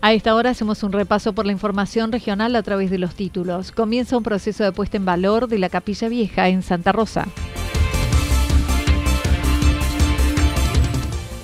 [0.00, 3.72] A esta hora hacemos un repaso por la información regional a través de los títulos.
[3.72, 7.26] Comienza un proceso de puesta en valor de la Capilla Vieja en Santa Rosa.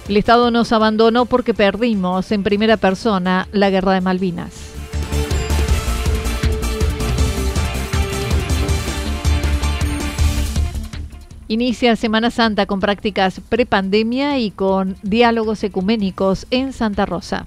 [0.09, 4.53] El Estado nos abandonó porque perdimos en primera persona la guerra de Malvinas.
[11.49, 17.47] Inicia Semana Santa con prácticas prepandemia y con diálogos ecuménicos en Santa Rosa.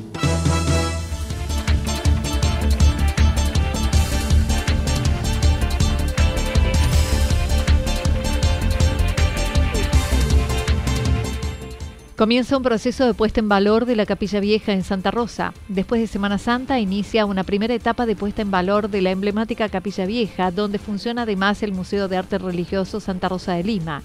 [12.21, 15.55] Comienza un proceso de puesta en valor de la Capilla Vieja en Santa Rosa.
[15.69, 19.69] Después de Semana Santa inicia una primera etapa de puesta en valor de la emblemática
[19.69, 24.03] Capilla Vieja, donde funciona además el Museo de Arte Religioso Santa Rosa de Lima.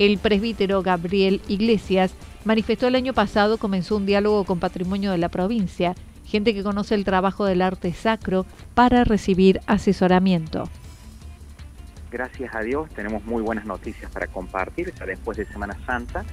[0.00, 5.28] El presbítero Gabriel Iglesias manifestó el año pasado comenzó un diálogo con patrimonio de la
[5.28, 5.94] provincia,
[6.26, 8.44] gente que conoce el trabajo del arte sacro
[8.74, 10.68] para recibir asesoramiento.
[12.10, 16.24] Gracias a Dios tenemos muy buenas noticias para compartir después de Semana Santa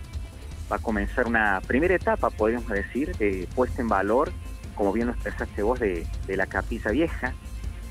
[0.71, 4.31] va a comenzar una primera etapa, podríamos decir, de puesta en valor,
[4.75, 7.33] como bien lo expresaste vos, de, la Capilla Vieja,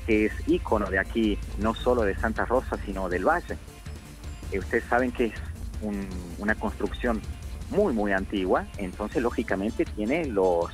[0.07, 3.57] que es ícono de aquí, no solo de Santa Rosa, sino del Valle.
[4.51, 5.33] Eh, ustedes saben que es
[6.39, 7.21] una construcción
[7.69, 10.71] muy, muy antigua, entonces lógicamente tiene los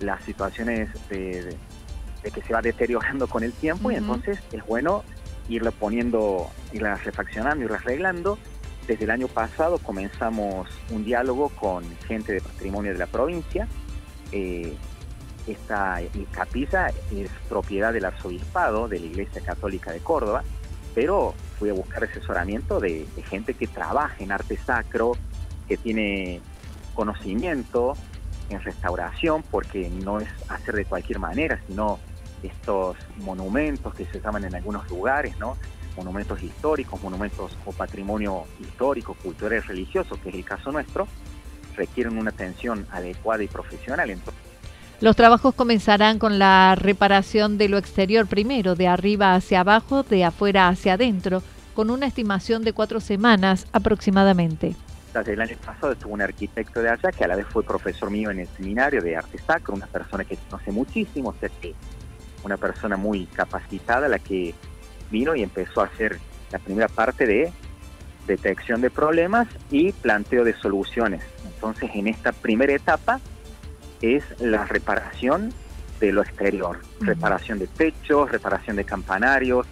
[0.00, 1.56] las situaciones de,
[2.22, 5.04] que se va deteriorando con el tiempo y entonces es bueno
[5.48, 8.38] irla poniendo, irla refaccionando, irla arreglando
[8.86, 13.66] desde el año pasado comenzamos un diálogo con gente de patrimonio de la provincia.
[14.32, 14.74] Eh,
[15.46, 16.00] esta
[16.32, 20.42] capilla es propiedad del arzobispado de la Iglesia Católica de Córdoba,
[20.94, 25.12] pero fui a buscar asesoramiento de, gente que trabaja en arte sacro,
[25.68, 26.40] que tiene
[26.94, 27.94] conocimiento
[28.48, 31.98] en restauración, porque no es hacer de cualquier manera, sino
[32.42, 35.56] estos monumentos que se llaman en algunos lugares, ¿no?
[35.96, 41.08] Monumentos históricos, monumentos o patrimonio histórico, cultural y religioso, que es el caso nuestro,
[41.76, 44.14] requieren una atención adecuada y profesional.
[45.00, 50.24] los trabajos comenzarán con la reparación de lo exterior primero, de arriba hacia abajo, de
[50.24, 51.42] afuera hacia adentro,
[51.74, 54.74] con una estimación de cuatro semanas aproximadamente.
[55.14, 58.30] El año pasado estuvo un arquitecto de allá que a la vez fue profesor mío
[58.30, 61.74] en el seminario de arte sacro, una persona que conoce muchísimo, o sea que
[62.44, 64.54] una persona muy capacitada, la que
[65.10, 66.18] vino y empezó a hacer
[66.50, 67.52] la primera parte de
[68.26, 71.22] detección de problemas y planteo de soluciones.
[71.44, 73.20] Entonces, en esta primera etapa
[74.02, 75.52] es la reparación
[76.00, 79.66] de lo exterior, reparación de techos, reparación de campanarios,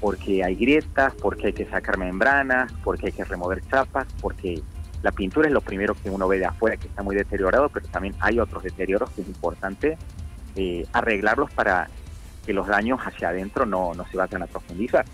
[0.00, 4.60] porque hay grietas, porque hay que sacar membranas, porque hay que remover chapas, porque
[5.02, 7.86] la pintura es lo primero que uno ve de afuera, que está muy deteriorado, pero
[7.88, 9.96] también hay otros deterioros que es importante
[10.56, 11.88] eh, arreglarlos para
[12.44, 15.04] que los daños hacia adentro no, se vayan a profundizar.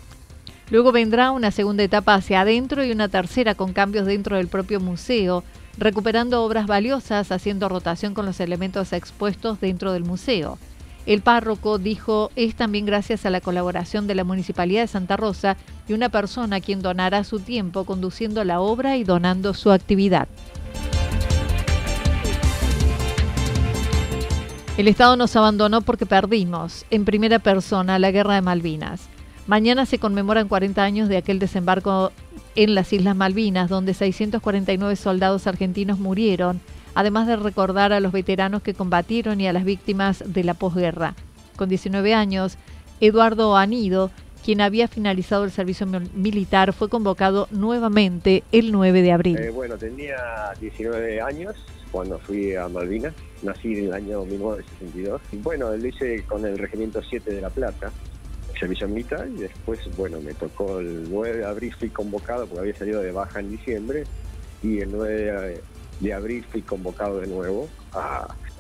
[0.70, 4.78] Luego vendrá una segunda etapa hacia adentro y una tercera con cambios dentro del propio
[4.78, 5.42] museo,
[5.78, 10.58] recuperando obras valiosas, haciendo rotación con los elementos expuestos dentro del museo.
[11.06, 15.56] El párroco dijo es también gracias a la colaboración de la Municipalidad de Santa Rosa
[15.88, 20.28] y una persona quien donará su tiempo conduciendo la obra y donando su actividad.
[24.76, 29.08] El Estado nos abandonó porque perdimos, en primera persona, la guerra de Malvinas.
[29.46, 32.12] Mañana se conmemoran 40 años de aquel desembarco
[32.54, 36.60] en las Islas Malvinas, donde 649 soldados argentinos murieron,
[36.94, 41.14] además de recordar a los veteranos que combatieron y a las víctimas de la posguerra.
[41.56, 42.56] Con 19 años,
[43.00, 44.10] Eduardo Anido,
[44.44, 49.38] quien había finalizado el servicio militar, fue convocado nuevamente el 9 de abril.
[49.38, 50.16] Eh, bueno, tenía
[50.60, 51.56] 19 años
[51.90, 53.14] cuando fui a Malvinas.
[53.42, 55.20] Nací en el año 1962.
[55.32, 57.90] Y bueno, lo hice con el Regimiento 7 de La Plata,
[58.58, 62.74] servicio militar, y después, bueno, me tocó el 9 de abril, fui convocado porque había
[62.76, 64.04] salido de baja en diciembre,
[64.62, 65.62] y el 9
[66.00, 67.68] de abril fui convocado de nuevo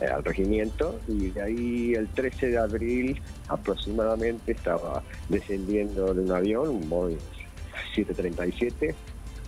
[0.00, 6.32] eh, al regimiento y de ahí el 13 de abril aproximadamente estaba descendiendo de un
[6.32, 7.18] avión, un Boeing
[7.94, 8.94] 737,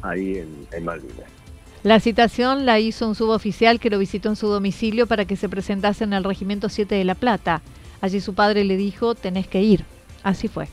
[0.03, 0.39] ahí
[0.71, 1.42] en Malvinas.
[1.83, 5.49] La citación la hizo un suboficial que lo visitó en su domicilio para que se
[5.49, 7.61] presentase en el Regimiento 7 de La Plata.
[8.01, 9.85] Allí su padre le dijo, tenés que ir.
[10.23, 10.69] Así fue.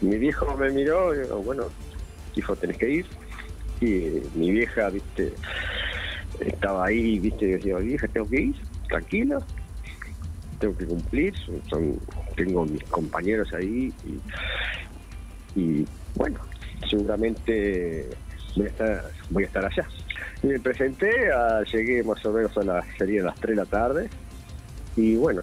[0.00, 1.66] Mi viejo me miró y dijo, bueno,
[2.34, 3.06] hijo, tenés que ir.
[3.80, 5.34] Y mi vieja, viste,
[6.40, 8.56] estaba ahí, viste, y decía, vieja, tengo que ir,
[8.88, 9.40] tranquilo,
[10.58, 11.34] tengo que cumplir,
[12.36, 13.92] tengo mis compañeros ahí
[15.54, 15.84] y,
[16.14, 16.38] bueno,
[16.88, 18.08] seguramente
[18.56, 19.88] voy a estar, a allá.
[20.42, 21.10] Me presenté,
[21.72, 24.10] llegué más o menos a las, sería las 3 de la tarde
[24.96, 25.42] y bueno,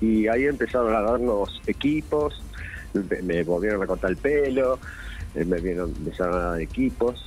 [0.00, 2.42] y ahí empezaron a darnos equipos,
[3.22, 4.78] me volvieron a cortar el pelo,
[5.34, 7.24] eh, me vieron, empezaron a dar equipos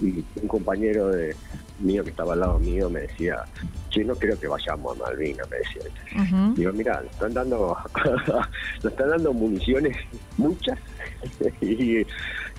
[0.00, 1.34] y un compañero de
[1.80, 3.44] mío que estaba al lado mío me decía,
[3.90, 6.54] yo no creo que vayamos a Malvinas, me decía.
[6.54, 7.76] Digo, mira, nos están dando,
[8.82, 9.96] nos están dando municiones
[10.36, 10.78] muchas
[11.60, 12.04] y,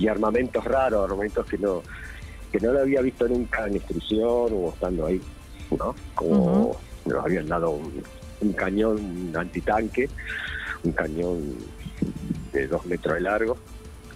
[0.08, 1.82] armamentos raros, armamentos que no,
[2.52, 5.22] que no lo había visto nunca en instrucción o estando ahí,
[5.78, 5.96] ¿no?
[6.16, 6.76] Como
[7.06, 7.72] nos habían dado
[8.42, 8.98] un, cañón,
[9.30, 10.10] un antitanque,
[10.84, 11.56] un cañón
[12.54, 13.58] de dos metros de largo,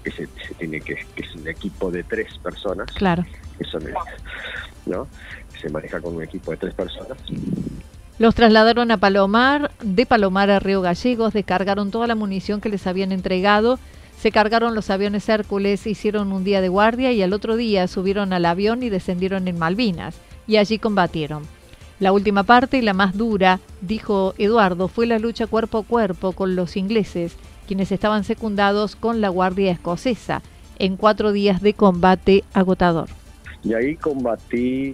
[0.03, 0.27] que se,
[0.57, 2.91] tiene que, que es un equipo de tres personas.
[2.91, 3.25] Claro.
[3.59, 3.89] Eso no,
[4.85, 5.07] ¿no?
[5.61, 7.17] Se maneja con un equipo de tres personas.
[8.19, 12.85] Los trasladaron a Palomar, de Palomar a Río Gallegos, descargaron toda la munición que les
[12.85, 13.79] habían entregado,
[14.19, 18.31] se cargaron los aviones Hércules, hicieron un día de guardia y al otro día subieron
[18.31, 20.15] al avión y descendieron en Malvinas,
[20.47, 21.44] y allí combatieron.
[22.03, 26.33] La última parte y la más dura, dijo Eduardo, fue la lucha cuerpo a cuerpo
[26.33, 30.41] con los ingleses, quienes estaban secundados con la Guardia Escocesa,
[30.79, 33.07] en cuatro días de combate agotador.
[33.63, 34.91] Y ahí combatí,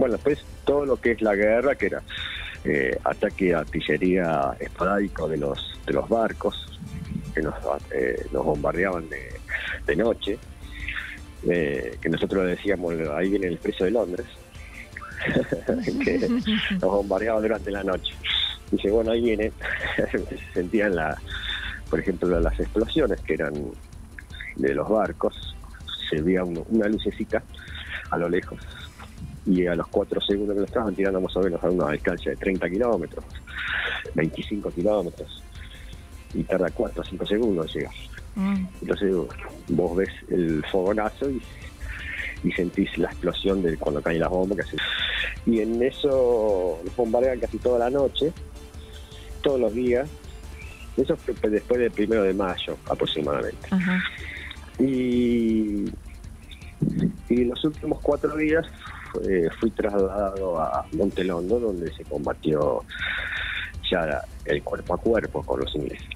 [0.00, 2.02] bueno, pues todo lo que es la guerra, que era
[2.64, 6.76] eh, ataque de artillería esporádico de los, de los barcos,
[7.36, 7.54] que nos,
[7.94, 10.40] eh, bombardeaban de, noche,
[11.48, 14.26] eh, que nosotros decíamos, ahí viene el expreso de Londres,
[16.04, 18.14] que nos bombardeaban durante la noche.
[18.70, 19.52] Dice, bueno, ahí viene,
[19.96, 21.16] se sentían, la,
[21.88, 23.54] por ejemplo, las explosiones que eran
[24.56, 25.54] de los barcos,
[26.08, 27.42] se veía una lucecita
[28.10, 28.58] a lo lejos.
[29.44, 32.32] Y a los cuatro segundos que lo estaban tirando más o menos a una distancia
[32.32, 33.24] de 30 kilómetros,
[34.14, 35.42] 25 kilómetros,
[36.34, 37.94] y tarda 4 o 5 segundos en llegar.
[38.34, 38.66] Mm.
[38.82, 39.14] Entonces
[39.68, 41.40] vos ves el fogonazo y,
[42.52, 44.66] sentís la explosión de cuando caen las bombas.
[45.46, 48.32] Y en eso nos bombardean casi toda la noche,
[49.42, 50.08] todos los días.
[50.96, 53.68] Eso fue después del primero de mayo aproximadamente.
[54.78, 55.84] Y
[57.28, 58.66] y los últimos cuatro días
[59.28, 62.84] eh, fui trasladado a Montelondo, donde se combatió
[63.90, 66.08] ya el cuerpo a cuerpo con los ingleses.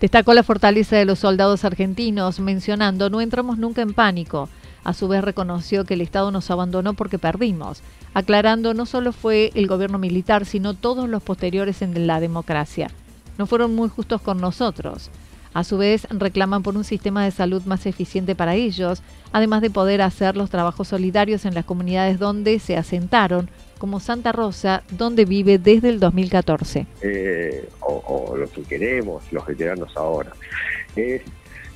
[0.00, 4.48] Destacó la fortaleza de los soldados argentinos, mencionando, no entramos nunca en pánico.
[4.88, 7.82] A su vez reconoció que el Estado nos abandonó porque perdimos,
[8.14, 12.88] aclarando no solo fue el gobierno militar, sino todos los posteriores en la democracia.
[13.36, 15.10] No fueron muy justos con nosotros.
[15.52, 19.68] A su vez, reclaman por un sistema de salud más eficiente para ellos, además de
[19.68, 25.26] poder hacer los trabajos solidarios en las comunidades donde se asentaron, como Santa Rosa, donde
[25.26, 26.86] vive desde el 2014.
[27.02, 30.32] Eh, o, lo que queremos los veteranos ahora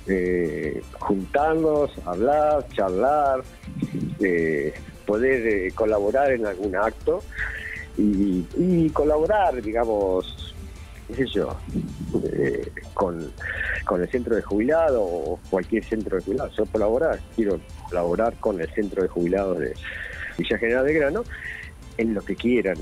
[0.06, 3.42] eh, juntarnos, hablar, charlar,
[4.21, 4.75] eh,
[5.06, 7.23] poder colaborar en algún acto
[7.97, 10.52] y colaborar, digamos,
[11.09, 11.56] qué sé yo,
[12.32, 13.32] eh, con,
[14.00, 16.56] el centro de jubilados o cualquier centro de jubilados.
[16.56, 19.75] Yo colaborar, quiero colaborar con el centro de jubilados de
[20.38, 21.25] Villa General de Grano
[21.99, 22.76] en lo que quieran.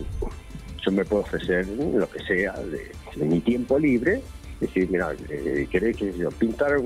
[0.84, 2.92] Yo me puedo ofrecer lo que sea de,
[3.24, 4.22] mi tiempo libre.
[4.60, 6.76] Decir, mira, eh, ¿querés que yo pintar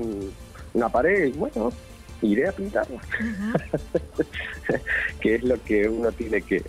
[0.73, 1.33] una pared?
[1.35, 1.71] Bueno,
[2.21, 3.01] iré a pintarla.
[5.21, 6.63] que es lo que uno tiene que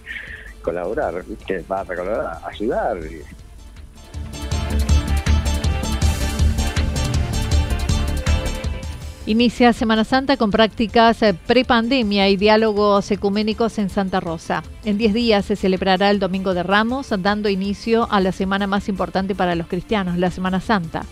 [0.63, 2.99] colaborar, que va a colaborar, ayudar.
[9.29, 14.63] Inicia Semana Santa con prácticas eh, prepandemia y diálogos ecuménicos en Santa Rosa.
[14.85, 18.89] En 10 días se celebrará el Domingo de Ramos, dando inicio a la semana más
[18.89, 21.05] importante para los cristianos, la Semana Santa.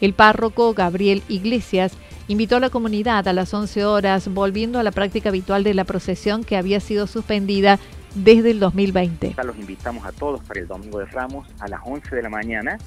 [0.00, 1.92] El párroco Gabriel Iglesias
[2.26, 5.84] invitó a la comunidad a las 11 horas, volviendo a la práctica habitual de la
[5.84, 7.78] procesión que había sido suspendida
[8.16, 9.36] desde el 2020.
[9.44, 12.78] Los invitamos a todos para el Domingo de Ramos a las 11 de la mañana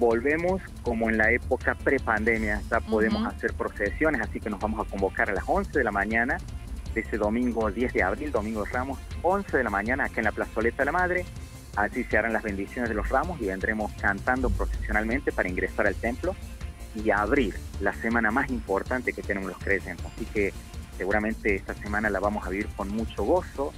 [0.00, 4.90] volvemos como en la época prepandemia, ya podemos hacer procesiones, así que nos vamos a
[4.90, 6.38] convocar a las 11 de la mañana
[6.94, 10.24] de ese domingo 10 de abril, domingo de Ramos, 11 de la mañana acá en
[10.24, 11.26] la plazoleta de la Madre.
[11.76, 15.94] Así se harán las bendiciones de los ramos y vendremos cantando procesionalmente para ingresar al
[15.94, 16.34] templo
[16.96, 20.04] y abrir la semana más importante que tenemos los creyentes.
[20.04, 20.52] Así que
[20.96, 23.72] seguramente esta semana la vamos a vivir con mucho gozo,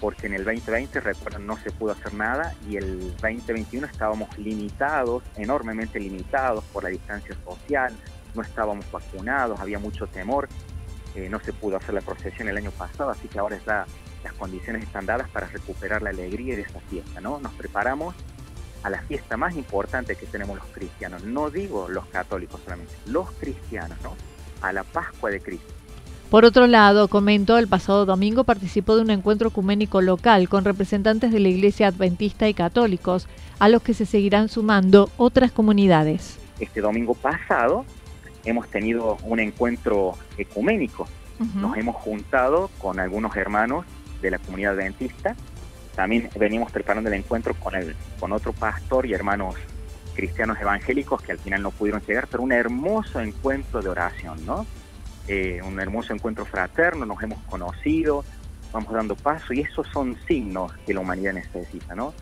[0.00, 5.22] porque en el 2020, recuerden, no se pudo hacer nada y el 2021 estábamos limitados,
[5.36, 7.94] enormemente limitados por la distancia social,
[8.34, 10.48] no estábamos vacunados, había mucho temor,
[11.14, 13.84] eh, no se pudo hacer la procesión el año pasado, así que ahora ya
[14.24, 17.40] las condiciones están dadas para recuperar la alegría de esta fiesta, ¿no?
[17.40, 18.14] Nos preparamos
[18.82, 23.30] a la fiesta más importante que tenemos los cristianos, no digo los católicos solamente, los
[23.32, 24.16] cristianos, ¿no?
[24.62, 25.72] A la Pascua de Cristo.
[26.30, 31.32] Por otro lado, comentó, el pasado domingo participó de un encuentro ecuménico local con representantes
[31.32, 33.26] de la Iglesia Adventista y católicos,
[33.58, 36.38] a los que se seguirán sumando otras comunidades.
[36.60, 37.84] Este domingo pasado
[38.44, 41.08] hemos tenido un encuentro ecuménico.
[41.56, 43.84] Nos hemos juntado con algunos hermanos
[44.22, 45.34] de la comunidad adventista.
[45.96, 49.56] También venimos preparando el encuentro con, el, con otro pastor y hermanos
[50.14, 54.64] cristianos evangélicos que al final no pudieron llegar, pero un hermoso encuentro de oración, ¿no?
[55.28, 58.24] Eh, un hermoso encuentro fraterno, nos hemos conocido,
[58.72, 62.14] vamos dando paso y esos son signos que la humanidad necesita, ¿no?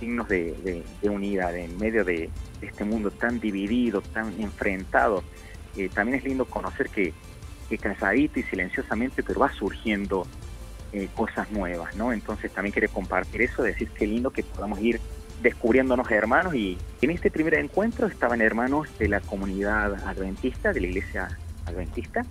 [0.00, 5.22] Signos de, unidad en medio de, este mundo tan dividido, tan enfrentado.
[5.76, 7.12] Eh, también es lindo conocer que,
[7.68, 10.26] que cansadito y silenciosamente, pero va surgiendo
[10.92, 12.12] eh, cosas nuevas, ¿no?
[12.12, 15.00] Entonces también quiere compartir eso, decir qué lindo que podamos ir
[15.42, 20.86] descubriéndonos hermanos y en este primer encuentro estaban hermanos de la comunidad adventista, de la
[20.86, 21.28] iglesia
[21.66, 22.24] adventista,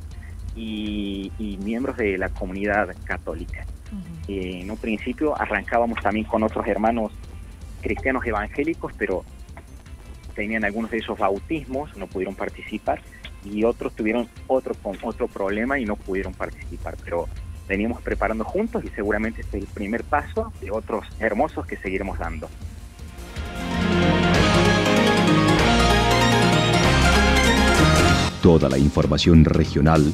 [0.56, 1.32] y,
[1.62, 3.66] miembros de la comunidad católica.
[4.28, 7.12] Eh, en un principio arrancábamos también con otros hermanos
[7.82, 9.24] cristianos evangélicos, pero
[10.36, 13.02] tenían algunos de esos bautismos, no pudieron participar,
[13.44, 16.98] y otros tuvieron otro, otro problema y no pudieron participar.
[17.04, 17.28] Pero
[17.68, 22.18] veníamos preparando juntos y seguramente este es el primer paso de otros hermosos que seguiremos
[22.20, 22.50] dando.
[28.42, 30.14] Toda la información regional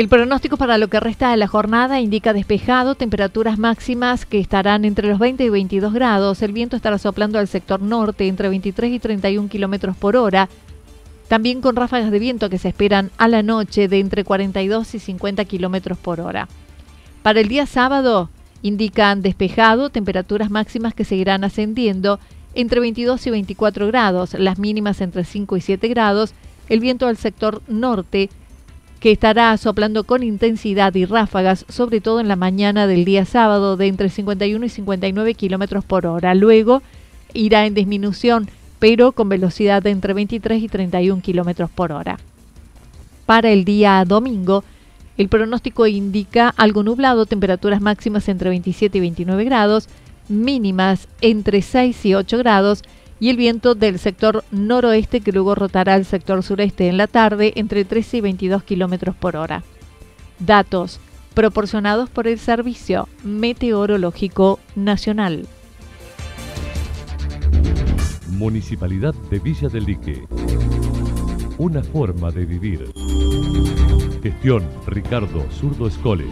[0.00, 4.86] El pronóstico para lo que resta de la jornada indica despejado, temperaturas máximas que estarán
[4.86, 6.40] entre los 20 y 22 grados.
[6.40, 10.48] El viento estará soplando al sector norte entre 23 y 31 kilómetros por hora.
[11.28, 15.00] También con ráfagas de viento que se esperan a la noche de entre 42 y
[15.00, 16.48] 50 kilómetros por hora.
[17.22, 18.30] Para el día sábado
[18.62, 22.20] indican despejado, temperaturas máximas que seguirán ascendiendo
[22.54, 26.32] entre 22 y 24 grados, las mínimas entre 5 y 7 grados.
[26.70, 28.30] El viento al sector norte
[29.00, 33.78] que estará soplando con intensidad y ráfagas, sobre todo en la mañana del día sábado,
[33.78, 36.34] de entre 51 y 59 kilómetros por hora.
[36.34, 36.82] Luego
[37.32, 42.18] irá en disminución, pero con velocidad de entre 23 y 31 kilómetros por hora.
[43.24, 44.64] Para el día domingo,
[45.16, 49.88] el pronóstico indica algo nublado, temperaturas máximas entre 27 y 29 grados,
[50.28, 52.82] mínimas entre 6 y 8 grados
[53.20, 57.52] y el viento del sector noroeste que luego rotará al sector sureste en la tarde
[57.56, 59.62] entre 13 y 22 kilómetros por hora.
[60.38, 60.98] Datos
[61.34, 65.46] proporcionados por el Servicio Meteorológico Nacional.
[68.30, 70.24] Municipalidad de Villa del Lique.
[71.58, 72.90] Una forma de vivir.
[74.22, 76.24] Gestión Ricardo Zurdo Escole.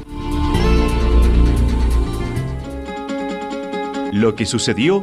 [4.12, 5.02] Lo que sucedió